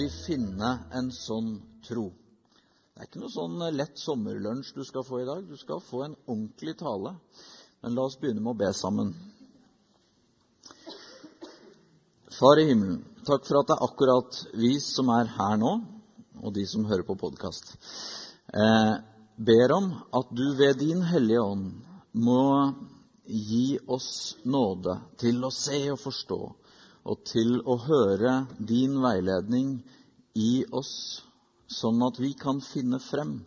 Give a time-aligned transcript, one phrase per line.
[0.00, 1.54] vi finne en sånn
[1.86, 2.08] tro?
[2.94, 5.44] Det er ikke noe sånn lett sommerlunsj du skal få i dag.
[5.48, 7.14] Du skal få en ordentlig tale.
[7.80, 9.14] Men la oss begynne med å be sammen.
[12.40, 15.72] Far i himmelen, takk for at det er akkurat vi som er her nå,
[16.40, 17.74] og de som hører på podkast.
[18.52, 18.94] Eh,
[19.36, 21.66] ber om at du ved din Hellige Ånd
[22.16, 22.44] må
[23.24, 26.40] gi oss nåde til å se og forstå,
[27.08, 29.78] og til å høre din veiledning
[30.34, 31.22] i oss,
[31.70, 33.40] sånn at vi kan finne frem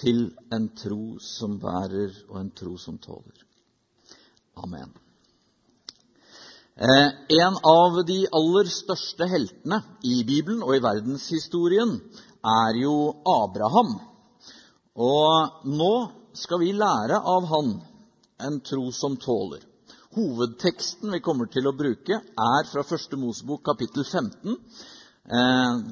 [0.00, 3.44] til en tro som bærer, og en tro som tåler.
[4.56, 4.92] Amen.
[6.76, 7.08] Eh,
[7.44, 11.98] en av de aller største heltene i Bibelen og i verdenshistorien
[12.42, 12.94] er jo
[13.28, 13.98] Abraham.
[14.96, 15.92] Og nå
[16.36, 17.74] skal vi lære av han
[18.42, 19.60] en tro som tåler.
[20.16, 24.56] Hovedteksten vi kommer til å bruke, er fra Første Mosebok kapittel 15.
[25.28, 25.84] Eh,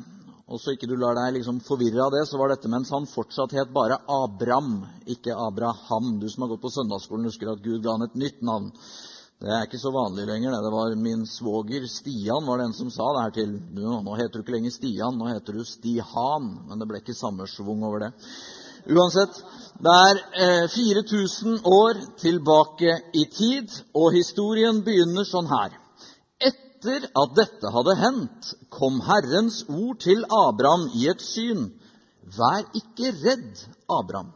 [0.51, 3.06] og så ikke du lar deg liksom forvirre av det, så var dette mens han
[3.06, 6.17] fortsatt het bare Abram, ikke Abraham.
[6.19, 8.73] Du som har gått på søndagsskolen, husker at Gud ga han et nytt navn.
[9.41, 10.53] Det er ikke så vanlig lenger.
[10.53, 14.37] Det det var min svoger Stian var den som sa det her til Nå heter
[14.37, 16.51] du ikke lenger Stian, nå heter du Stihan.
[16.69, 18.11] Men det ble ikke samme schwung over det.
[18.91, 19.39] Uansett,
[19.81, 25.80] det er eh, 4000 år tilbake i tid, og historien begynner sånn her.
[26.81, 31.67] Etter at dette hadde hendt, kom Herrens ord til Abraham i et syn.
[32.25, 34.31] Vær ikke redd, Abraham.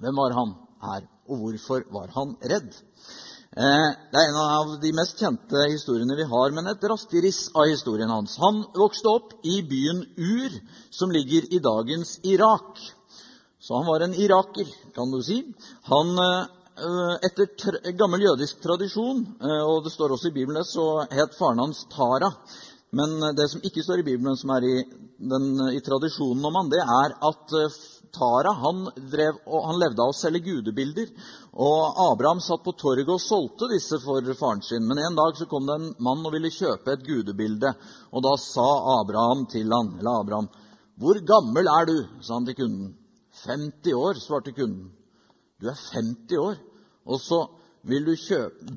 [0.00, 0.54] Hvem var han
[0.86, 2.70] her, og hvorfor var han redd?
[2.72, 7.50] Eh, det er en av de mest kjente historiene vi har, men et raskt riss
[7.52, 8.38] av historien hans.
[8.40, 10.56] Han vokste opp i byen Ur,
[10.88, 12.80] som ligger i dagens Irak.
[13.60, 14.64] Så han var en iraker,
[14.96, 15.42] kan du si.
[15.92, 16.48] Han, eh,
[17.26, 21.84] etter gammel jødisk tradisjon, eh, og det står også i Bibelen, så het faren hans
[21.92, 22.32] Tara.
[22.90, 24.76] Men det som ikke står i Bibelen, som er i,
[25.18, 27.78] den, i tradisjonen om han, det er at eh,
[28.14, 31.10] Tara han, drev, han levde av å selge gudebilder.
[31.58, 34.86] Og Abraham satt på torget og solgte disse for faren sin.
[34.88, 37.74] Men en dag så kom det en mann og ville kjøpe et gudebilde.
[38.12, 38.68] Og da sa
[38.98, 40.48] Abraham til han, eller Abraham,
[40.98, 42.94] 'Hvor gammel er du?' sa han til kunden.
[43.46, 44.90] 50 år, svarte kunden.
[45.58, 46.58] Du er 50 år,
[47.08, 47.38] og så
[47.88, 48.14] vil du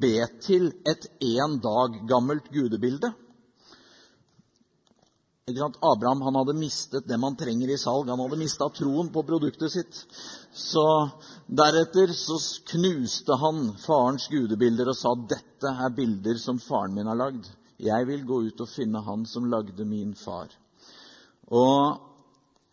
[0.02, 3.12] be til et én dag gammelt gudebilde?
[5.52, 8.10] Abraham hadde mistet det man trenger i salg.
[8.10, 9.98] Han hadde mista troen på produktet sitt.
[10.54, 10.86] Så
[11.48, 12.38] Deretter så
[12.72, 17.50] knuste han farens gudebilder og sa dette er bilder som faren min har lagd.
[17.82, 20.54] Jeg vil gå ut og finne han som lagde min far.
[21.52, 22.11] Og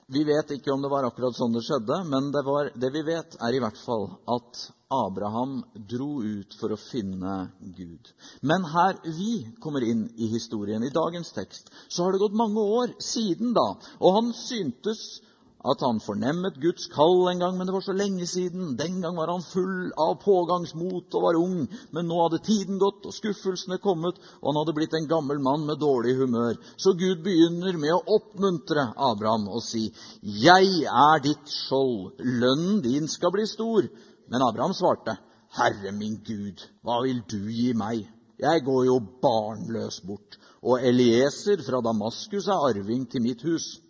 [0.09, 3.03] vi vet ikke om det var akkurat sånn det skjedde, men det, var, det, vi
[3.05, 5.59] vet, er i hvert fall at Abraham
[5.91, 8.09] dro ut for å finne Gud.
[8.41, 12.65] Men her vi kommer inn i historien, i dagens tekst, så har det gått mange
[12.81, 13.75] år siden da.
[14.01, 15.21] Og han syntes
[15.67, 18.77] at han fornemmet Guds kall en gang, men det var så lenge siden.
[18.79, 23.07] Den gang var han full av pågangsmot og var ung, men nå hadde tiden gått
[23.09, 26.61] og skuffelsene kommet, og han hadde blitt en gammel mann med dårlig humør.
[26.79, 29.89] Så Gud begynner med å oppmuntre Abraham og si,
[30.23, 33.91] 'Jeg er ditt skjold, lønnen din skal bli stor.'
[34.31, 35.19] Men Abraham svarte,
[35.51, 38.07] 'Herre min Gud, hva vil du gi meg?'
[38.39, 43.81] Jeg går jo barnløs bort, og Elieser fra Damaskus er arving til mitt hus.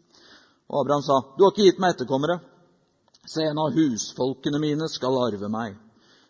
[0.69, 2.41] Og Abraham sa, 'Du har ikke gitt meg etterkommere.'
[3.27, 5.77] 'Se, en av husfolkene mine skal arve meg.'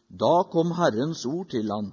[0.09, 1.93] Da kom Herrens ord til han.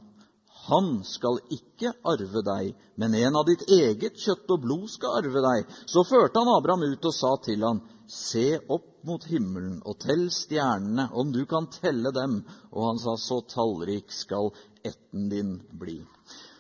[0.68, 5.42] 'Han skal ikke arve deg, men en av ditt eget kjøtt og blod skal arve
[5.42, 10.00] deg.' Så førte han Abraham ut og sa til han, 'Se opp mot himmelen og
[10.00, 15.62] tell stjernene, om du kan telle dem.' Og han sa, 'Så tallrik skal etten din
[15.74, 16.06] bli.'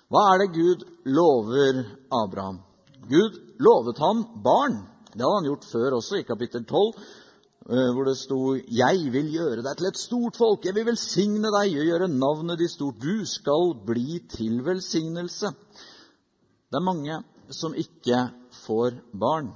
[0.09, 2.59] Hva er det Gud lover Abraham?
[3.09, 4.94] Gud lovet han barn.
[5.15, 6.97] Det hadde han gjort før også, i kapittel 12,
[7.71, 10.65] eh, hvor det sto 'Jeg vil gjøre deg til et stort folk'.
[10.65, 12.99] 'Jeg vil velsigne deg og gjøre navnet ditt stort'.
[12.99, 15.53] Du skal bli til velsignelse.
[16.69, 18.29] Det er mange som ikke
[18.65, 19.53] får barn,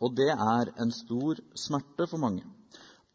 [0.00, 2.44] og det er en stor smerte for mange.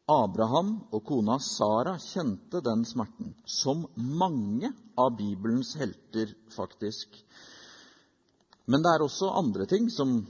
[0.10, 7.08] Abraham og kona Sara kjente den smerten, som mange av Bibelens helter, faktisk.
[8.66, 10.26] Men det er også andre ting som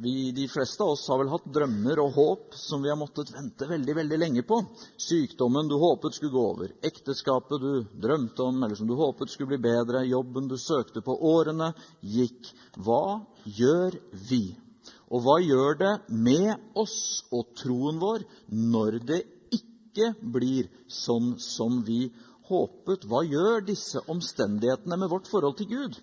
[0.00, 3.32] vi, de fleste av oss har vel hatt drømmer og håp som vi har måttet
[3.34, 4.58] vente veldig veldig lenge på.
[5.00, 9.52] Sykdommen du håpet skulle gå over, ekteskapet du drømte om, eller som du håpet skulle
[9.52, 11.16] bli bedre, jobben du søkte på.
[11.32, 12.52] Årene gikk.
[12.80, 13.98] Hva gjør
[14.30, 14.44] vi?
[15.12, 19.20] Og hva gjør det med oss og troen vår når det
[19.52, 22.06] ikke blir sånn som vi
[22.48, 23.04] håpet?
[23.04, 26.00] Hva gjør disse omstendighetene med vårt forhold til Gud?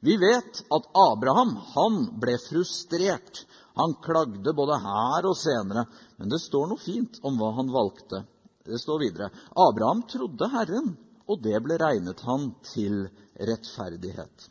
[0.00, 3.44] Vi vet at Abraham han ble frustrert.
[3.78, 5.86] Han klagde både her og senere.
[6.18, 8.22] Men det står noe fint om hva han valgte.
[8.68, 9.30] Det står videre.
[9.56, 10.92] Abraham trodde Herren,
[11.28, 13.06] og det ble regnet han til
[13.38, 14.48] rettferdighet.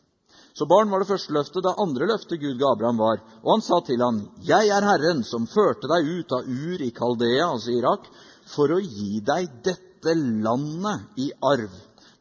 [0.58, 1.62] Så barn var det første løftet.
[1.64, 5.24] Det andre løftet Gud ga Abraham, var Og han sa til ham, Jeg er Herren
[5.24, 8.08] som førte deg ut av Ur i Kaldea, altså Irak,
[8.50, 11.70] for å gi deg dette landet i arv.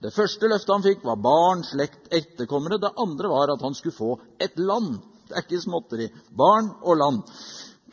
[0.05, 2.81] Det første løftet han fikk, var barn, slekt, etterkommere.
[2.83, 4.11] Det andre var at han skulle få
[4.43, 4.99] et land.
[5.27, 6.11] Det er ikke småtteri.
[6.37, 7.23] Barn og land.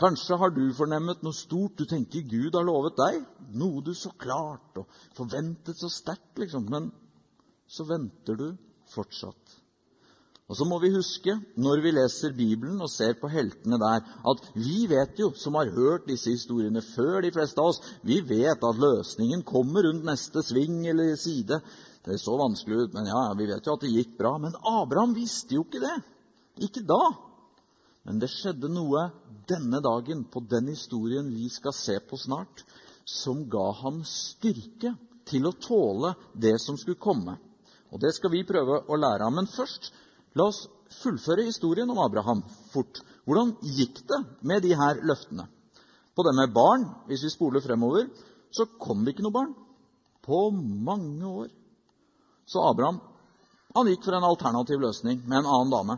[0.03, 3.23] Kanskje har du fornemmet noe stort du tenker Gud har lovet deg.
[3.55, 6.67] Noe du så klart og forventet så sterkt, liksom.
[6.69, 6.91] Men
[7.69, 8.47] så venter du
[8.93, 9.59] fortsatt.
[10.51, 14.49] Og så må vi huske, når vi leser Bibelen og ser på heltene der, at
[14.53, 18.59] vi vet jo, som har hørt disse historiene før de fleste av oss, vi vet
[18.59, 21.61] at løsningen kommer rundt neste sving eller side.
[22.03, 24.35] Det så vanskelig ut, men ja, vi vet jo at det gikk bra.
[24.41, 25.95] Men Abraham visste jo ikke det.
[26.67, 26.99] Ikke da.
[28.03, 29.07] Men det skjedde noe
[29.47, 32.65] denne dagen, på den historien vi skal se på snart,
[33.07, 34.93] som ga ham styrke
[35.27, 37.37] til å tåle det som skulle komme.
[37.93, 39.31] Og Det skal vi prøve å lære av.
[39.31, 39.91] Men først,
[40.35, 40.65] la oss
[41.03, 42.99] fullføre historien om Abraham fort.
[43.23, 45.47] Hvordan gikk det med de her løftene?
[46.13, 48.09] På det med barn, hvis vi spoler fremover,
[48.53, 49.53] så kom det ikke noe barn
[50.25, 51.51] på mange år.
[52.45, 52.99] Så Abraham
[53.73, 55.95] han gikk for en alternativ løsning med en annen dame.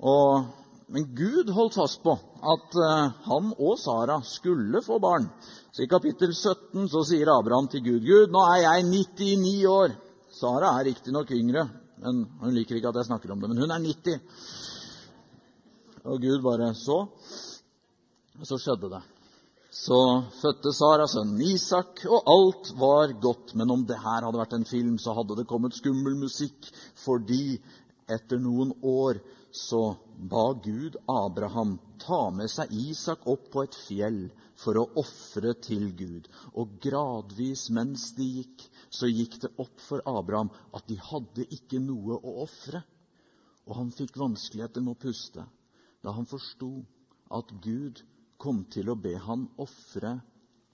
[0.00, 0.46] Og,
[0.88, 2.14] men Gud holdt fast på
[2.54, 5.28] at uh, han og Sara skulle få barn.
[5.74, 9.96] Så I kapittel 17 så sier Abraham til Gud Gud, nå er jeg 99 år.
[10.32, 11.66] Sara er riktignok yngre.
[12.00, 14.18] Men hun liker ikke at jeg snakker om det, men hun er 90.
[16.04, 17.02] Og Gud bare så.
[18.40, 19.04] Og så skjedde det.
[19.74, 19.96] Så
[20.38, 23.54] fødte Sara sønnen Isak, og alt var godt.
[23.58, 26.68] Men om det her hadde vært en film, så hadde det kommet skummel musikk,
[27.02, 27.58] fordi
[28.06, 29.18] etter noen år
[29.54, 29.96] så
[30.30, 34.20] ba Gud Abraham ta med seg Isak opp på et fjell
[34.62, 36.30] for å ofre til Gud.
[36.54, 41.82] Og gradvis mens de gikk, så gikk det opp for Abraham at de hadde ikke
[41.82, 42.84] noe å ofre.
[43.66, 45.50] Og han fikk vanskeligheter med å puste
[46.04, 46.76] da han forsto
[47.32, 48.02] at Gud
[48.44, 50.18] kom til å be han ofre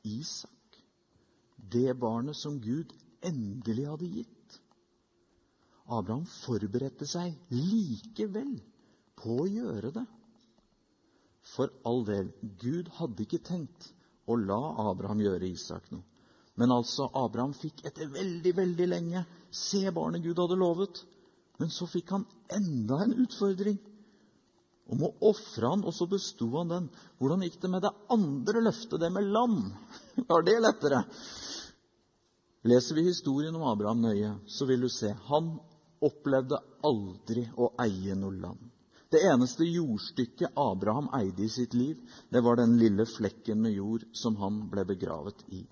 [0.07, 0.79] Isak,
[1.71, 2.91] det barnet som Gud
[3.23, 4.57] endelig hadde gitt.
[5.91, 8.57] Abraham forberedte seg likevel
[9.21, 10.07] på å gjøre det.
[11.55, 12.31] For all del,
[12.63, 13.91] Gud hadde ikke tenkt
[14.31, 16.07] å la Abraham gjøre Isak noe.
[16.59, 19.23] Men altså, Abraham fikk etter veldig, veldig lenge
[19.55, 21.05] se barnet Gud hadde lovet.
[21.61, 23.79] Men så fikk han enda en utfordring
[24.91, 26.89] om å ofre han, og så besto han den.
[27.21, 29.71] Hvordan gikk det med det andre løftet, det med land?
[30.31, 31.05] Var det lettere?
[32.69, 35.55] Leser vi historien om Abraham nøye, så vil du se han
[36.05, 38.61] opplevde aldri å eie noe land.
[39.11, 41.99] Det eneste jordstykket Abraham eide i sitt liv,
[42.31, 45.65] det var den lille flekken med jord som han ble begravet i.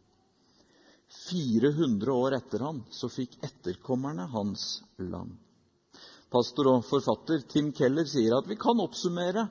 [1.30, 5.36] 400 år etter han så fikk etterkommerne hans land.
[6.28, 9.46] Pastor og forfatter Tim Keller sier at vi kan oppsummere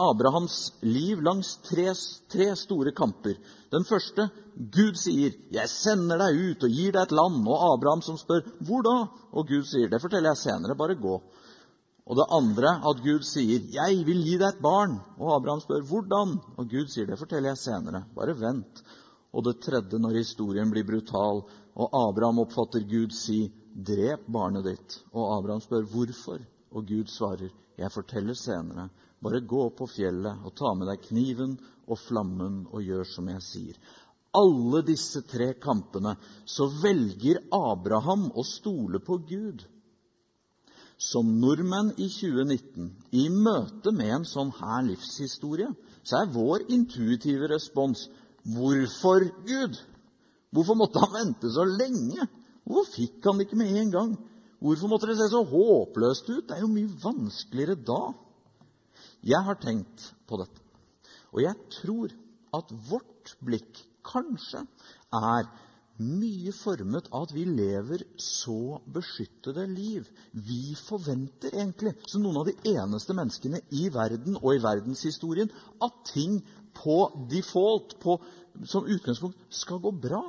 [0.00, 1.88] Abrahams liv langs tre,
[2.32, 3.36] tre, store kamper.
[3.72, 8.02] Den første Gud sier, 'Jeg sender deg ut og gir deg et land.' Og Abraham
[8.02, 10.76] som spør, 'Hvor da?' Og Gud sier, 'Det forteller jeg senere.
[10.76, 11.22] Bare gå.'
[12.06, 15.80] Og det andre at Gud sier, 'Jeg vil gi deg et barn.' Og Abraham spør,
[15.80, 18.04] 'Hvordan?' Og Gud sier, 'Det forteller jeg senere.
[18.14, 18.82] Bare vent.'
[19.32, 21.44] Og det tredje når historien blir brutal,
[21.76, 24.98] og Abraham oppfatter Gud si, drep barnet ditt.
[25.12, 26.40] Og Abraham spør hvorfor,
[26.72, 28.88] og Gud svarer, jeg forteller senere.
[29.22, 31.56] Bare gå opp på fjellet og ta med deg kniven
[31.86, 33.78] og flammen og gjør som jeg sier.
[34.36, 39.64] Alle disse tre kampene så velger Abraham å stole på Gud.
[41.00, 42.88] Som nordmenn i 2019,
[43.20, 45.68] i møte med en sånn her livshistorie,
[46.06, 48.06] så er vår intuitive respons
[48.54, 49.76] hvorfor Gud?
[50.54, 52.24] Hvorfor måtte han vente så lenge?
[52.66, 54.14] Hvorfor fikk han det ikke med en gang?
[54.62, 56.46] Hvorfor måtte det se så håpløst ut?
[56.48, 58.00] Det er jo mye vanskeligere da.
[59.26, 60.62] Jeg har tenkt på dette,
[61.34, 62.12] og jeg tror
[62.56, 64.62] at vårt blikk kanskje
[65.14, 65.48] er
[65.96, 70.06] mye formet av at vi lever så beskyttede liv.
[70.32, 75.50] Vi forventer egentlig, som noen av de eneste menneskene i verden og i verdenshistorien,
[75.82, 76.42] at ting
[76.76, 76.98] på
[77.30, 77.96] default,
[78.68, 80.22] som utgangspunkt, skal gå bra.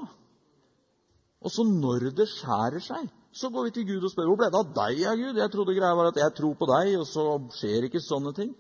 [1.46, 4.50] Og så når det skjærer seg, så går vi til Gud og spør hvor ble
[4.50, 5.38] det av deg, ja, Gud?
[5.38, 7.26] Jeg trodde greia var at jeg tror på deg, og så
[7.60, 8.56] skjer ikke sånne ting.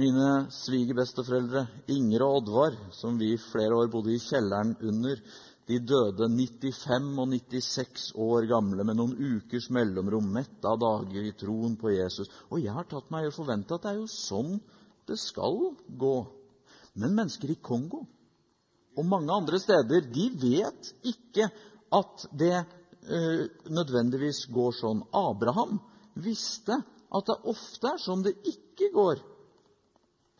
[0.00, 5.22] Mine svigerbesteforeldre Inger og Oddvar, som vi flere år bodde i kjelleren under,
[5.70, 11.34] De døde 95 og 96 år gamle med noen ukers mellomrom, mette av dager i
[11.38, 12.26] troen på Jesus.
[12.50, 14.56] Og jeg har tatt meg i å forvente at det er jo sånn
[15.06, 15.60] det skal
[16.00, 16.16] gå.
[16.98, 18.02] Men mennesker i Kongo
[18.98, 21.46] og mange andre steder, de vet ikke
[21.94, 25.04] at det eh, nødvendigvis går sånn.
[25.14, 25.78] Abraham
[26.20, 26.80] visste
[27.10, 29.20] at det ofte er sånn det ikke går.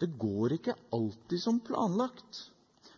[0.01, 2.47] Det går ikke alltid som planlagt.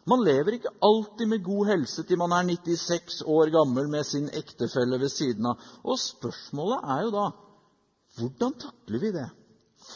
[0.09, 4.27] Man lever ikke alltid med god helse til man er 96 år gammel med sin
[4.35, 5.61] ektefelle ved siden av.
[5.87, 7.29] Og spørsmålet er jo da
[8.19, 9.29] hvordan takler vi det?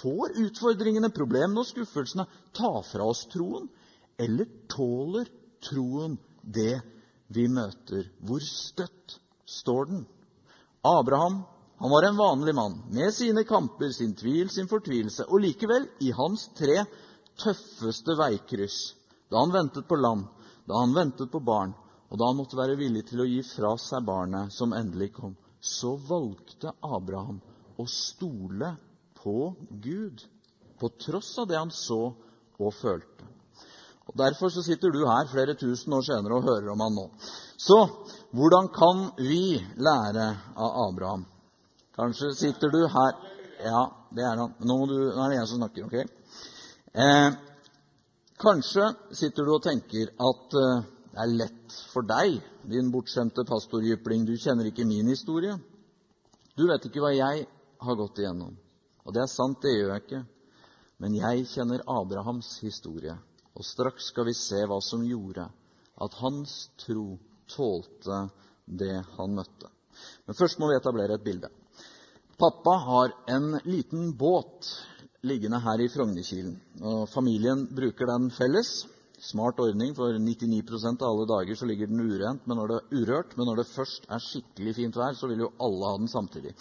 [0.01, 3.67] Får utfordringene, problemene og skuffelsene ta fra oss troen?
[4.19, 5.29] Eller tåler
[5.65, 6.81] troen det
[7.33, 8.11] vi møter?
[8.21, 10.07] Hvor støtt står den?
[10.87, 11.43] Abraham
[11.77, 15.27] han var en vanlig mann med sine kamper, sin tvil, sin fortvilelse.
[15.29, 16.85] Og likevel, i hans tre
[17.37, 18.95] tøffeste veikryss
[19.29, 20.25] da han ventet på land,
[20.65, 21.75] da han ventet på barn,
[22.09, 25.35] og da han måtte være villig til å gi fra seg barnet som endelig kom,
[25.61, 27.41] så valgte Abraham
[27.77, 28.71] å stole
[29.19, 29.51] på
[29.83, 30.23] Gud,
[30.79, 32.01] på tross av det han så
[32.57, 33.26] og følte.
[34.07, 37.07] Og Derfor så sitter du her flere tusen år senere og hører om han nå.
[37.59, 37.79] Så
[38.37, 41.25] hvordan kan vi lære av Abraham?
[41.97, 43.17] Kanskje sitter du her
[43.57, 44.53] Ja, det er han.
[44.61, 45.95] Nå, du, nå er det jeg som snakker, ok?
[46.93, 47.31] Eh,
[48.37, 50.85] Kanskje sitter du og tenker at eh,
[51.17, 52.35] det er lett for deg,
[52.69, 54.27] din bortskjemte pastorjypling.
[54.29, 55.55] Du kjenner ikke min historie.
[56.53, 57.47] Du vet ikke hva jeg
[57.87, 58.53] har gått igjennom.
[59.09, 60.21] Og det er sant, det gjør jeg ikke.
[61.01, 63.17] Men jeg kjenner Abrahams historie.
[63.57, 65.47] Og straks skal vi se hva som gjorde
[66.05, 67.17] at hans tro
[67.49, 68.27] tålte
[68.67, 69.71] det han møtte.
[70.27, 71.49] Men først må vi etablere et bilde.
[72.37, 74.69] Pappa har en liten båt
[75.25, 76.59] liggende her i Frognerkilen.
[76.85, 78.85] Og familien bruker den felles.
[79.17, 82.99] Smart ordning, for 99% av alle dager så ligger den urent, men når det er
[83.01, 83.33] urørt.
[83.39, 86.53] Men når det først er skikkelig fint vær, så vil jo alle ha den samtidig.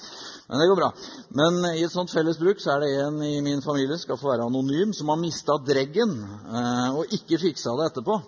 [0.47, 0.89] Men det går bra.
[1.35, 4.31] Men i et sånt felles bruk så er det en i min familie skal få
[4.31, 8.19] være anonym, som har mista dreggen eh, og ikke fiksa det etterpå.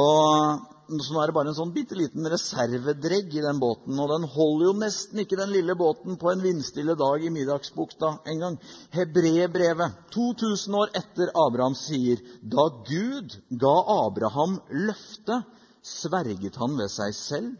[0.00, 3.94] Og så nå er det bare en sånn bitte liten reservedregg i den båten.
[4.02, 8.10] Og den holder jo nesten ikke den lille båten på en vindstille dag i Middagsbukta
[8.28, 8.58] engang.
[8.92, 14.58] Hebreerbrevet, 2000 år etter Abraham, sier da Gud ga Abraham
[14.88, 15.46] løftet,
[15.82, 17.54] sverget han ved seg selv.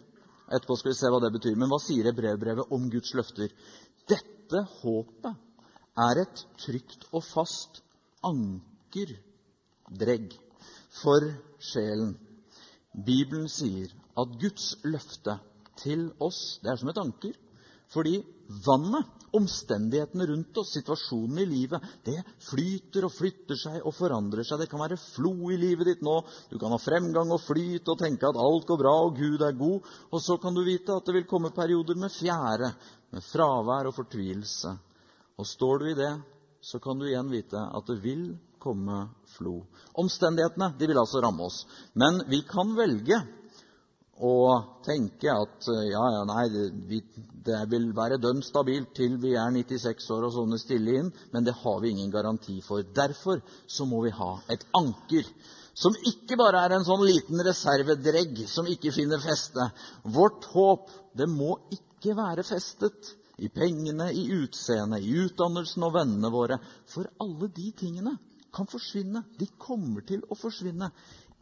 [0.52, 1.56] Etterpå skal vi se hva det betyr.
[1.58, 3.54] Men hva sier Hebreerbrevet om Guds løfter?
[4.10, 5.32] Dette håpet
[6.02, 7.80] er et trygt og fast
[8.26, 10.36] ankerdregg
[11.00, 11.20] for
[11.62, 12.12] sjelen.
[12.92, 15.38] Bibelen sier at Guds løfte
[15.80, 17.34] til oss det er som et anker.
[17.92, 18.18] Fordi
[18.64, 24.60] vannet, omstendighetene rundt oss, situasjonen i livet, det flyter og flytter seg og forandrer seg.
[24.60, 26.18] Det kan være flo i livet ditt nå.
[26.50, 29.56] Du kan ha fremgang og flyt og tenke at alt går bra og Gud er
[29.56, 29.88] god.
[30.12, 32.72] Og så kan du vite at det vil komme perioder med fjære,
[33.12, 34.72] med fravær og fortvilelse.
[35.40, 36.12] Og står du i det,
[36.64, 38.26] så kan du igjen vite at det vil
[38.62, 39.04] komme
[39.36, 39.60] flo.
[39.98, 41.62] Omstendighetene de vil altså ramme oss.
[41.98, 43.18] Men vi kan velge
[44.22, 44.34] å
[44.86, 50.28] tenke at ja, ja, nei, det, vil være dønn stabilt til vi er 96 år
[50.28, 52.84] og sovner stille inn, men det har vi ingen garanti for.
[52.84, 55.26] Derfor så må vi ha et anker
[55.74, 59.70] som ikke bare er en sånn liten reservedregg som ikke finner feste.
[60.04, 66.30] Vårt håp det må ikke være festet i pengene, i utseendet, i utdannelsen og vennene
[66.30, 66.60] våre.
[66.92, 68.18] For alle de tingene
[68.54, 69.24] kan forsvinne.
[69.38, 70.90] De kommer til å forsvinne.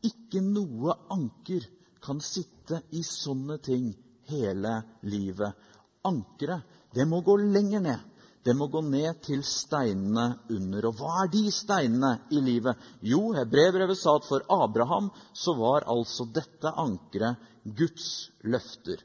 [0.06, 1.66] Ikke noe anker
[2.00, 3.90] kan sitte i sånne ting
[4.30, 5.68] hele livet.
[6.06, 6.64] Ankeret,
[6.94, 8.06] det må gå lenger ned.
[8.40, 10.86] Det må gå ned til steinene under.
[10.88, 12.78] Og hva er de steinene i livet?
[13.04, 17.36] Jo, Hebrevet sa at for Abraham så var altså dette ankeret
[17.76, 19.02] Guds løfter.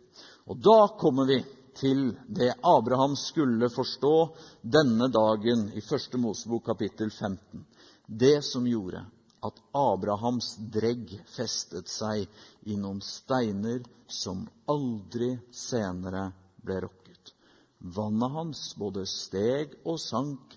[0.48, 1.42] Og da kommer vi
[1.76, 4.16] til det Abraham skulle forstå
[4.62, 6.20] denne dagen i 1.
[6.22, 7.66] Mosebok kapittel 15
[8.08, 9.06] det som gjorde
[9.46, 12.26] at Abrahams dregg festet seg
[12.66, 16.28] i noen steiner som aldri senere
[16.66, 17.34] ble rokket.
[17.80, 20.56] Vannet hans både steg og sank.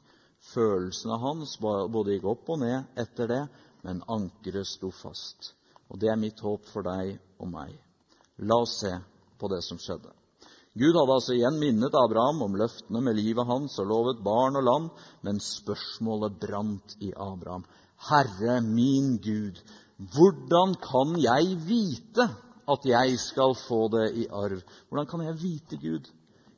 [0.52, 3.42] Følelsene hans både gikk opp og ned etter det,
[3.84, 5.52] men ankeret sto fast.
[5.88, 7.75] Og det er mitt håp for deg og meg.
[8.48, 8.94] La oss se
[9.40, 10.12] på det som skjedde.
[10.78, 14.66] Gud hadde altså igjen minnet Abraham om løftene med livet hans og lovet barn og
[14.66, 14.90] land,
[15.26, 17.64] men spørsmålet brant i Abraham.
[18.08, 19.58] Herre min Gud,
[20.14, 22.28] hvordan kan jeg vite
[22.68, 24.62] at jeg skal få det i arv?
[24.88, 26.06] Hvordan kan jeg vite Gud?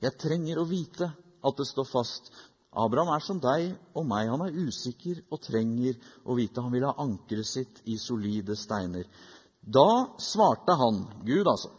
[0.03, 1.09] Jeg trenger å vite
[1.41, 2.29] at det står fast.
[2.77, 4.29] Abraham er som deg og meg.
[4.29, 5.97] Han er usikker og trenger
[6.29, 6.61] å vite.
[6.61, 9.09] Han vil ha ankeret sitt i solide steiner.
[9.61, 11.73] Da svarte han, Gud altså,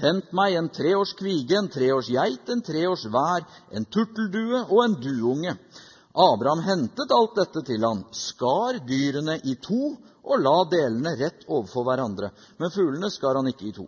[0.00, 4.96] hent meg en treårs kvige, en treårs geit, en treårs vær, en turteldue og en
[5.02, 5.56] duunge.
[6.10, 9.94] Abraham hentet alt dette til han, skar dyrene i to
[10.26, 12.32] og la delene rett overfor hverandre.
[12.58, 13.86] Men fuglene skar han ikke i to.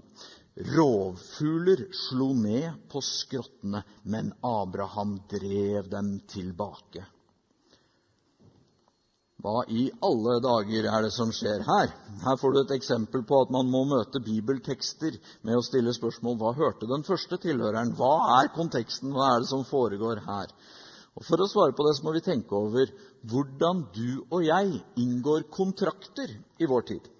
[0.52, 7.04] Rovfugler slo ned på skrottene, men Abraham drev dem tilbake.
[9.42, 11.90] Hva i alle dager er det som skjer her?
[12.22, 16.36] Her får du et eksempel på at man må møte bibeltekster med å stille spørsmål
[16.38, 17.90] hva hørte den første tilhøreren?
[17.98, 19.10] Hva er konteksten?
[19.16, 20.52] Hva er det som foregår her?
[21.18, 22.92] Og For å svare på det så må vi tenke over
[23.28, 26.30] hvordan du og jeg inngår kontrakter
[26.62, 27.10] i vår tid.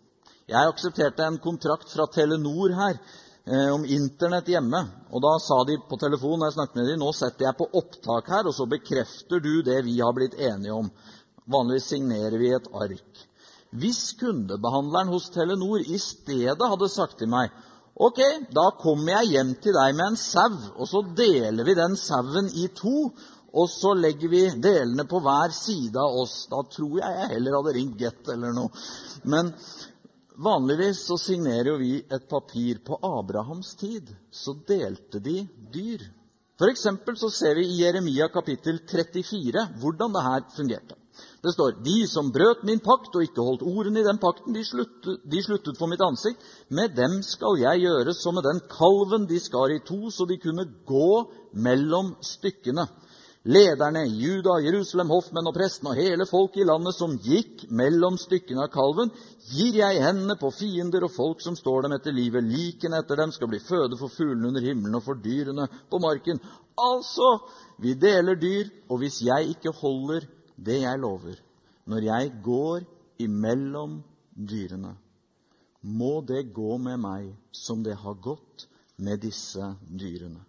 [0.46, 4.80] Jeg aksepterte en kontrakt fra Telenor her eh, om Internett hjemme.
[5.10, 7.68] Og Da sa de på telefon når jeg snakket med dem, nå setter jeg på
[7.82, 10.90] opptak her, og så bekrefter du det vi har blitt enige om.
[11.50, 13.26] Vanligvis signerer vi et ark.
[13.72, 17.52] Hvis kundebehandleren hos Telenor i stedet hadde sagt til meg
[18.02, 18.18] Ok,
[18.56, 22.49] da kommer jeg hjem til deg med en sau, og så deler vi den sauen
[22.56, 23.11] i to,
[23.52, 26.46] og så legger vi delene på hver side av oss.
[26.49, 28.72] Da tror jeg jeg heller hadde ringt Get eller noe.
[29.28, 29.52] Men
[30.40, 32.80] vanligvis så signerer jo vi et papir.
[32.80, 35.42] På Abrahams tid så delte de
[35.75, 36.08] dyr.
[36.56, 41.01] For eksempel så ser vi i Jeremia kapittel 34 hvordan det her fungerte.
[41.42, 44.62] Det står de som brøt min pakt og ikke holdt ordene i den pakten, de
[44.64, 46.40] sluttet, de sluttet for mitt ansikt.
[46.71, 50.38] Med dem skal jeg gjøre som med den kalven de skar i to, så de
[50.42, 51.12] kunne gå
[51.52, 52.87] mellom stykkene.
[53.42, 58.69] Lederne Juda, Jerusalem, hoffmenn og prestene og hele folket i landet som gikk mellom stykkene
[58.69, 59.11] av kalven,
[59.50, 62.47] gir jeg hendene på fiender og folk som står dem etter livet.
[62.47, 66.38] Likene etter dem skal bli føde for fuglene under himmelen og for dyrene på marken.
[66.78, 67.33] Altså,
[67.83, 71.38] vi deler dyr, og hvis jeg ikke holder det jeg lover,
[71.87, 72.85] når jeg går
[73.23, 74.00] imellom
[74.35, 74.94] dyrene,
[75.82, 78.66] må det gå med meg som det har gått
[79.02, 80.40] med disse dyrene.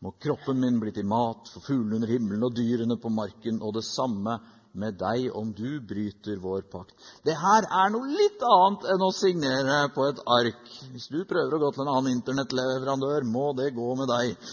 [0.00, 3.74] Må kroppen min bli til mat for fuglene under himmelen og dyrene på marken, og
[3.76, 4.38] det samme
[4.72, 6.94] med deg om du bryter vår pakt.
[7.26, 10.62] Det her er noe litt annet enn å signere på et ark.
[10.94, 14.50] Hvis du prøver å gå til en annen internettleverandør, må det gå med deg.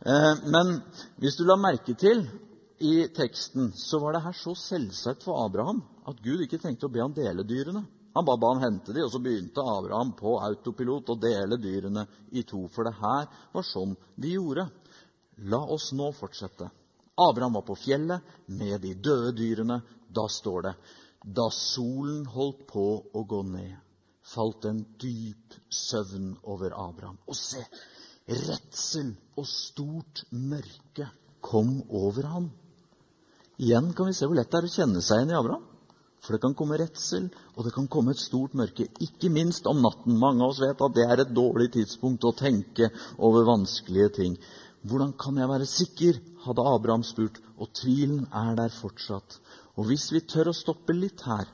[0.00, 0.80] Eh, men
[1.22, 2.24] hvis du la merke til
[2.80, 6.92] i teksten, så var det her så selvsagt for Abraham at Gud ikke tenkte å
[6.92, 7.82] be han dele dyrene.
[8.16, 12.06] Han bare ba han hente dem, og så begynte Abraham på autopilot å dele dyrene
[12.32, 12.64] i to.
[12.72, 14.64] For det her var sånn de gjorde.
[15.52, 16.70] La oss nå fortsette.
[17.20, 19.78] Abraham var på fjellet med de døde dyrene.
[20.08, 20.74] Da står det
[21.20, 23.76] da solen holdt på å gå ned,
[24.24, 27.18] falt en dyp søvn over Abraham.
[27.28, 27.60] Og se,
[28.24, 31.10] redsel og stort mørke
[31.44, 32.48] kom over ham.
[33.60, 35.66] Igjen kan vi se hvor lett det er å kjenne seg igjen i Abraham.
[36.20, 38.86] For det kan komme redsel, og det kan komme et stort mørke.
[39.04, 40.18] Ikke minst om natten.
[40.20, 44.36] Mange av oss vet at det er et dårlig tidspunkt å tenke over vanskelige ting.
[44.84, 49.38] Hvordan kan jeg være sikker, hadde Abraham spurt, og tvilen er der fortsatt.
[49.76, 51.48] Og hvis vi tør å stoppe litt her,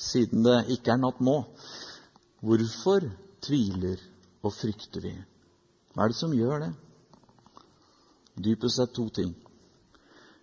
[0.00, 1.40] siden det ikke er natt nå,
[2.44, 3.08] hvorfor
[3.44, 4.00] tviler
[4.44, 5.16] og frykter vi?
[5.92, 6.72] Hva er det som gjør det?
[8.38, 9.32] Dypest sett to ting.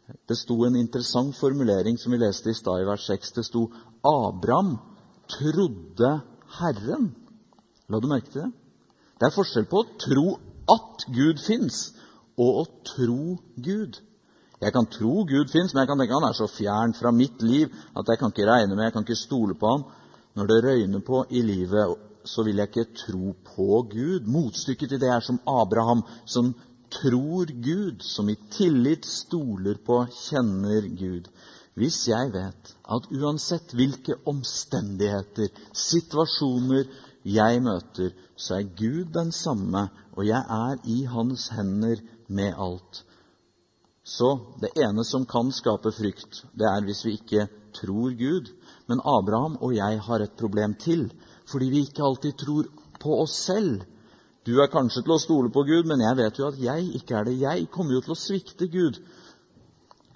[0.06, 3.32] Det sto en interessant formulering som vi leste i stad i vers 6.
[3.32, 3.70] Det sto
[4.04, 4.78] 'Abraham
[5.28, 6.22] trodde
[6.60, 7.10] Herren'.
[7.90, 8.52] La du merke til det?
[9.20, 10.28] Det er forskjell på å tro
[10.76, 11.94] at Gud fins,
[12.38, 14.02] og å tro Gud.
[14.62, 17.42] Jeg kan tro Gud fins, men jeg kan tenke han er så fjern fra mitt
[17.42, 19.84] liv at jeg kan ikke regne med, jeg kan ikke stole på ham.
[20.36, 24.28] Når det røyner på i livet, så vil jeg ikke tro på Gud.
[24.28, 26.54] Motstykket til det er som Abraham, som
[26.92, 31.30] tror Gud, som i tillit stoler på, kjenner Gud.
[31.76, 36.86] Hvis jeg vet at uansett hvilke omstendigheter, situasjoner
[37.26, 43.02] jeg møter, så er Gud den samme, og jeg er i Hans hender med alt.
[44.06, 44.30] Så
[44.62, 48.52] det ene som kan skape frykt, det er hvis vi ikke tror Gud.
[48.88, 51.10] Men Abraham og jeg har et problem til,
[51.50, 52.70] fordi vi ikke alltid tror
[53.02, 53.82] på oss selv.
[54.46, 57.16] Du er kanskje til å stole på Gud, men jeg vet jo at jeg ikke
[57.18, 57.40] er det.
[57.42, 59.00] Jeg kommer jo til å svikte Gud.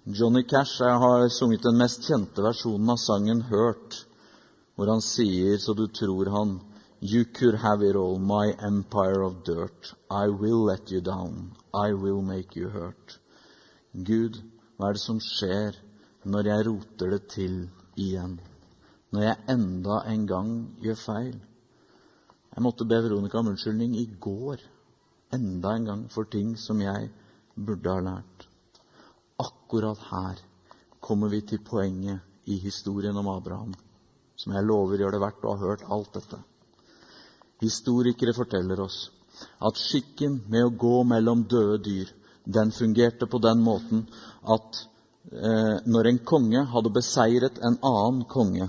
[0.06, 4.04] Johnny Cash har sunget den mest kjente versjonen av sangen 'Hurt',
[4.76, 6.60] hvor han sier, så du tror han
[7.02, 9.94] You could have it all, my empire of dirt.
[10.12, 11.56] I will let you down.
[11.74, 13.20] I will make you hurt.
[13.94, 14.42] Gud,
[14.78, 15.78] hva er det som skjer
[16.26, 18.40] når jeg roter det til igjen?
[19.12, 20.52] Når jeg enda en gang
[20.84, 21.38] gjør feil?
[22.60, 24.60] Jeg måtte be Veronica om unnskyldning i går.
[25.32, 27.06] Enda en gang for ting som jeg
[27.56, 28.42] burde ha lært.
[29.40, 30.42] Akkurat her
[31.00, 32.20] kommer vi til poenget
[32.52, 33.72] i historien om Abraham,
[34.36, 36.42] som jeg lover gjør det verdt å ha hørt alt dette.
[37.64, 39.06] Historikere forteller oss
[39.64, 42.12] at skikken med å gå mellom døde dyr,
[42.44, 44.04] den fungerte på den måten
[44.44, 44.84] at
[45.32, 48.68] eh, når en konge hadde beseiret en annen konge,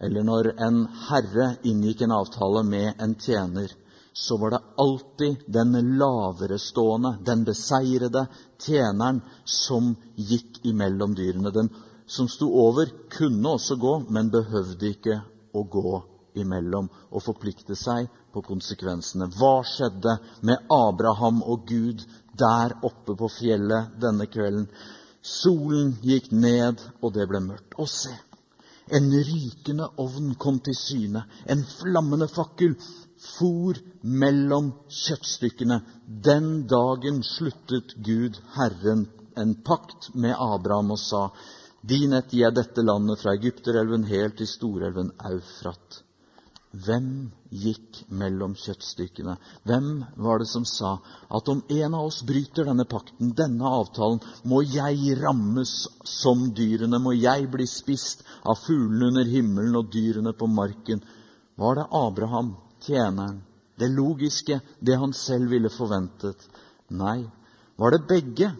[0.00, 3.72] eller når en herre inngikk en avtale med en tjener,
[4.12, 8.26] så var det alltid den laverestående, den beseirede
[8.58, 11.50] tjeneren som gikk imellom dyrene.
[11.54, 11.70] Den
[12.06, 15.20] som sto over, kunne også gå, men behøvde ikke
[15.54, 15.98] å gå
[16.38, 19.30] imellom og forplikte seg på konsekvensene.
[19.38, 22.06] Hva skjedde med Abraham og Gud
[22.38, 24.66] der oppe på fjellet denne kvelden?
[25.22, 27.74] Solen gikk ned, og det ble mørkt.
[27.78, 28.14] Og se!
[28.90, 31.24] En rykende ovn kom til syne.
[31.46, 32.74] En flammende fakkel
[33.36, 35.80] for mellom kjøttstykkene.
[36.06, 41.28] Den dagen sluttet Gud, Herren, en pakt med Abraham og sa:"
[41.88, 46.02] Din ett gir jeg dette landet fra Egypterelven helt til storelven Eufrat.
[46.68, 49.38] Hvem gikk mellom kjøttstykkene?
[49.64, 49.86] Hvem
[50.20, 50.98] var det som sa
[51.32, 55.72] at om en av oss bryter denne pakten, denne avtalen, må jeg rammes
[56.04, 61.00] som dyrene, må jeg bli spist av fuglene under himmelen og dyrene på marken?
[61.56, 62.52] Var det Abraham,
[62.84, 63.40] tjeneren,
[63.80, 66.44] det logiske, det han selv ville forventet?
[66.92, 67.22] Nei.
[67.80, 68.52] Var det begge?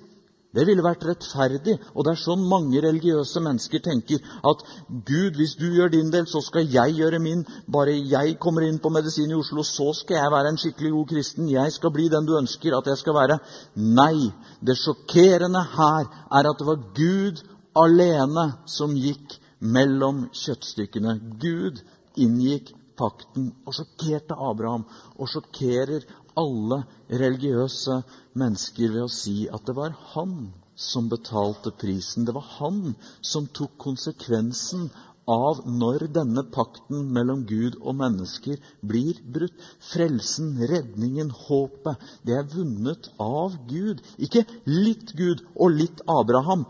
[0.57, 4.23] Det ville vært rettferdig, og det er sånn mange religiøse mennesker tenker.
[4.49, 7.45] At Gud, hvis du gjør din del, så skal jeg gjøre min.
[7.69, 11.13] Bare jeg kommer inn på medisin i Oslo, så skal jeg være en skikkelig god
[11.13, 11.51] kristen.
[11.53, 13.39] Jeg skal bli den du ønsker at jeg skal være.
[13.77, 14.31] Nei.
[14.65, 17.45] Det sjokkerende her er at det var Gud
[17.77, 21.19] alene som gikk mellom kjøttstykkene.
[21.43, 21.85] Gud
[22.19, 24.87] inngikk pakten og sjokkerte Abraham
[25.19, 26.07] og sjokkerer
[26.39, 28.01] alle religiøse
[28.39, 30.35] mennesker ved å si at det var han
[30.79, 32.25] som betalte prisen.
[32.25, 34.89] Det var han som tok konsekvensen
[35.29, 39.57] av når denne pakten mellom Gud og mennesker blir brutt.
[39.91, 44.01] Frelsen, redningen, håpet, det er vunnet av Gud.
[44.17, 46.65] Ikke litt Gud og litt Abraham.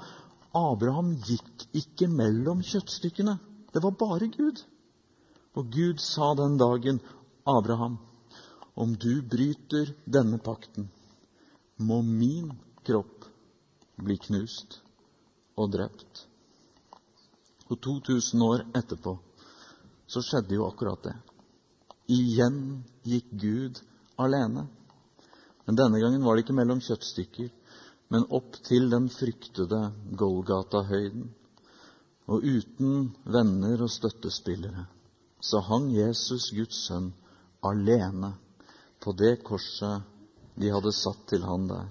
[0.57, 3.39] Abraham gikk ikke mellom kjøttstykkene.
[3.73, 4.65] Det var bare Gud.
[5.55, 7.01] Og Gud sa den dagen,
[7.49, 7.99] Abraham,
[8.79, 10.87] om du bryter denne pakten,
[11.83, 12.53] må min
[12.87, 13.27] kropp
[13.99, 14.79] bli knust
[15.59, 16.25] og drept.
[17.69, 19.17] Og 2000 år etterpå
[20.09, 21.17] så skjedde jo akkurat det.
[22.15, 22.61] Igjen
[23.05, 23.83] gikk Gud
[24.17, 24.69] alene.
[25.67, 27.51] Men denne gangen var det ikke mellom kjøttstykker,
[28.15, 29.83] men opp til den fryktede
[30.23, 31.27] Golgata-høyden.
[32.31, 34.87] Og uten venner og støttespillere
[35.41, 37.13] så hang Jesus, Guds sønn,
[37.63, 38.33] alene
[39.09, 40.05] på det korset
[40.61, 41.87] de hadde satt til han der.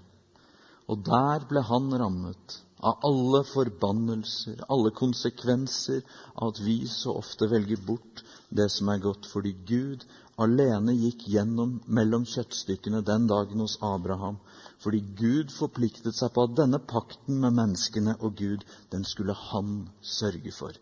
[0.86, 6.04] Og der ble han rammet av alle forbannelser, alle konsekvenser
[6.36, 8.22] av at vi så ofte velger bort
[8.54, 10.06] det som er godt, fordi Gud
[10.38, 14.38] alene gikk gjennom mellom kjøttstykkene den dagen hos Abraham.
[14.84, 19.88] Fordi Gud forpliktet seg på at denne pakten med menneskene og Gud, den skulle han
[20.06, 20.78] sørge for.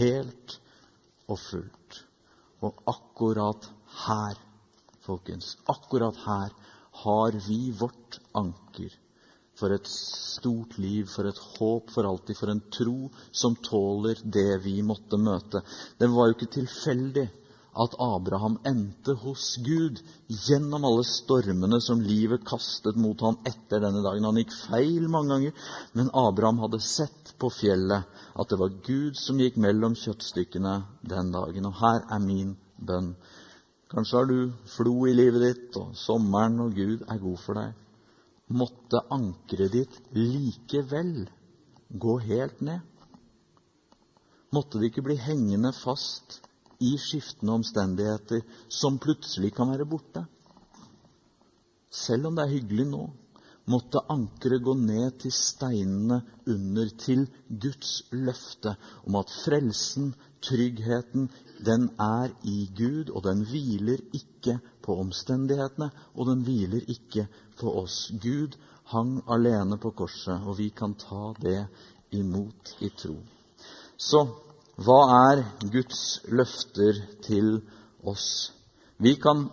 [0.00, 0.58] Helt
[1.30, 2.02] og fullt.
[2.66, 3.70] Og akkurat
[4.08, 4.42] her
[5.08, 5.56] folkens.
[5.66, 6.54] Akkurat her
[7.04, 8.94] har vi vårt anker
[9.58, 14.60] for et stort liv, for et håp for alltid, for en tro som tåler det
[14.62, 15.64] vi måtte møte.
[15.98, 17.26] Det var jo ikke tilfeldig
[17.78, 24.02] at Abraham endte hos Gud gjennom alle stormene som livet kastet mot ham etter denne
[24.02, 24.26] dagen.
[24.26, 29.18] Han gikk feil mange ganger, men Abraham hadde sett på fjellet at det var Gud
[29.20, 30.74] som gikk mellom kjøttstykkene
[31.06, 31.70] den dagen.
[31.70, 33.12] Og her er min bønn.
[33.88, 37.76] Kanskje har du flo i livet ditt, og sommeren og Gud er god for deg.
[38.52, 41.28] Måtte ankeret ditt likevel
[41.88, 42.84] gå helt ned.
[44.52, 46.38] Måtte det ikke bli hengende fast
[46.84, 50.24] i skiftende omstendigheter som plutselig kan være borte.
[51.88, 53.02] Selv om det er hyggelig nå,
[53.68, 58.76] måtte ankeret gå ned til steinene under, til Guds løfte
[59.08, 61.28] om at frelsen, tryggheten,
[61.64, 67.26] den er i Gud, og den hviler ikke på omstendighetene, og den hviler ikke
[67.60, 68.10] på oss.
[68.22, 68.56] Gud
[68.92, 71.66] hang alene på korset, og vi kan ta det
[72.16, 73.18] imot i tro.
[73.98, 74.22] Så
[74.78, 75.00] hva
[75.32, 77.58] er Guds løfter til
[78.06, 78.52] oss?
[78.98, 79.48] Vi kan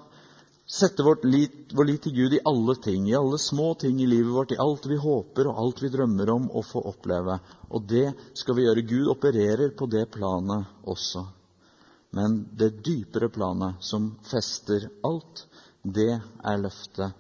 [0.66, 4.10] sette vårt lit, vår lit til Gud i alle ting, i alle små ting i
[4.10, 7.38] livet vårt, i alt vi håper og alt vi drømmer om å få oppleve.
[7.70, 8.86] Og det skal vi gjøre.
[8.90, 11.26] Gud opererer på det planet også.
[12.16, 15.46] Men det dypere planet som fester alt,
[15.84, 17.14] det er løftet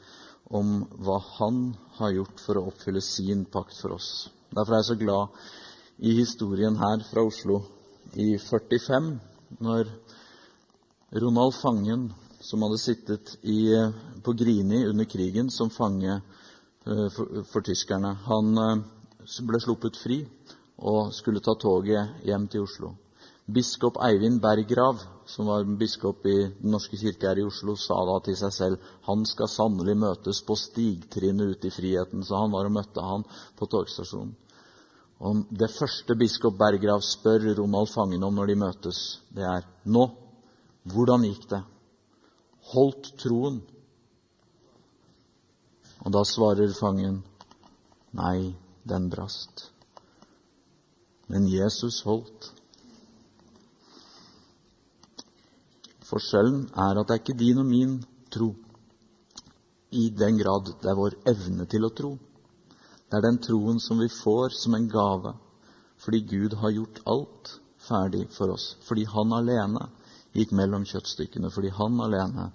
[0.55, 4.29] om hva Han har gjort for å oppfylle sin pakt for oss.
[4.53, 5.39] Derfor er jeg så glad
[6.05, 7.60] i historien her fra Oslo
[8.13, 9.10] i 45,
[9.60, 9.89] når
[11.15, 12.10] Ronald Fangen
[12.45, 13.73] som hadde sittet i,
[14.23, 18.13] på Grini under krigen som fange uh, for, for, tyskerne.
[18.27, 18.84] Han uh,
[19.49, 20.21] ble sluppet fri
[20.77, 22.93] og skulle ta toget hjem til Oslo.
[23.45, 28.17] Biskop Eivind Berggrav, som var biskop i Den norske kirke her i Oslo, sa da
[28.25, 32.25] til seg selv han skal sannelig møtes på stigtrinnet ut i friheten.
[32.25, 33.25] Så han var og møtte han
[33.58, 34.34] på togstasjonen.
[35.25, 40.10] Og Det første biskop Berggrav spør Ronald Fangen om når de møtes, det er nå,
[40.91, 41.62] hvordan gikk det?
[42.73, 43.62] Holdt troen?
[46.06, 47.21] Og da svarer fangen
[48.15, 48.54] nei,
[48.86, 49.69] den brast.
[51.28, 52.51] Men Jesus holdt.
[56.06, 57.95] Forskjellen er at det er ikke din og min
[58.34, 58.51] tro,
[59.95, 62.12] i den grad det er vår evne til å tro.
[63.10, 65.34] Det er den troen som vi får som en gave
[66.06, 67.51] fordi Gud har gjort alt
[67.82, 68.75] ferdig for oss.
[68.86, 69.88] Fordi Han alene
[70.36, 71.52] gikk mellom kjøttstykkene.
[71.52, 72.50] Fordi Han alene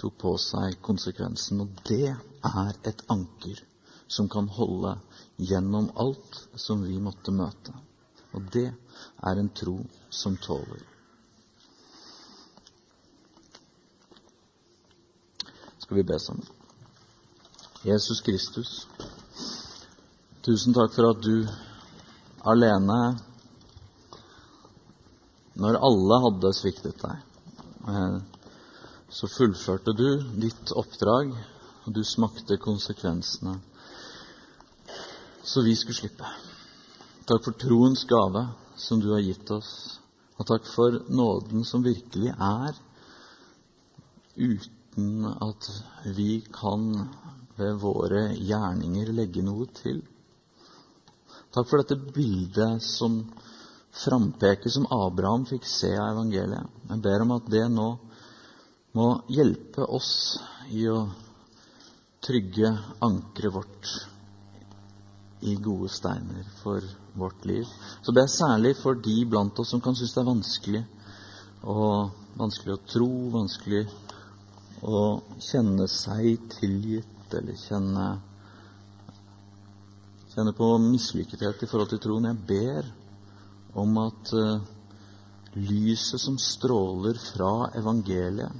[0.00, 1.64] tok på seg konsekvensen.
[1.64, 3.62] Og det er et anker
[4.12, 4.96] som kan holde
[5.40, 7.74] gjennom alt som vi måtte møte.
[8.32, 9.78] Og det er en tro
[10.10, 10.82] som tåler.
[15.82, 16.46] Skal vi be sammen?
[17.84, 18.86] Jesus Kristus.
[20.42, 21.48] Tusen takk for at du
[22.48, 22.98] alene,
[25.60, 27.24] når alle hadde sviktet deg,
[27.88, 28.18] eh,
[29.12, 30.06] så fullførte du
[30.40, 31.34] ditt oppdrag,
[31.84, 33.58] og du smakte konsekvensene,
[35.42, 36.28] så vi skulle slippe.
[37.26, 38.46] Takk for troens gave
[38.78, 39.98] som du har gitt oss,
[40.38, 42.78] og takk for nåden som virkelig er
[44.36, 45.68] uten at
[46.16, 46.88] vi kan
[47.58, 50.00] ved våre gjerninger legge noe til.
[51.52, 53.20] Takk for dette bildet som
[53.92, 56.80] frampeker, som Abraham fikk se av evangeliet.
[56.88, 57.90] Jeg ber om at det nå
[58.96, 60.38] må hjelpe oss
[60.72, 61.04] i å
[62.22, 62.70] trygge
[63.02, 63.92] ankeret vårt
[65.42, 66.84] i gode steiner for
[67.18, 67.66] vårt liv.
[68.02, 70.82] Så ber jeg særlig for de blant oss som kan synes det er vanskelig,
[71.62, 73.86] og vanskelig å tro, vanskelig
[74.82, 75.02] å
[75.42, 78.06] kjenne seg tilgitt eller kjenne
[80.32, 82.30] kjenne på mislykkethet i forhold til troen.
[82.30, 82.86] Jeg ber
[83.78, 84.60] om at uh,
[85.54, 88.52] lyset som stråler fra evangeliet,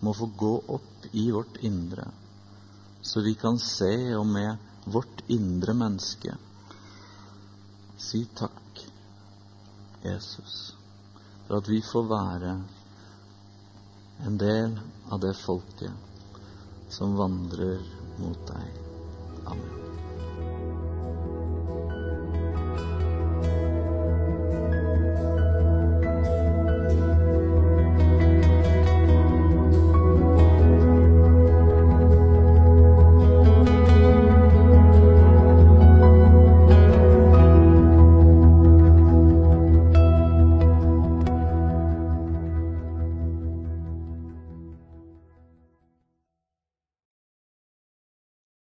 [0.00, 2.08] må få gå opp i vårt indre,
[3.02, 6.34] så vi kan se og med vårt indre menneske
[8.04, 8.82] si takk,
[10.04, 10.74] Jesus,
[11.46, 12.52] for at vi får være
[14.28, 14.76] en del
[15.08, 17.80] av det folket som vandrer
[18.20, 18.84] mot deg.
[19.48, 19.93] Amen.